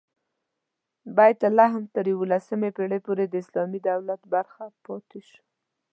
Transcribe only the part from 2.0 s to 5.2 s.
یوولسمې پېړۍ پورې د اسلامي دولت برخه پاتې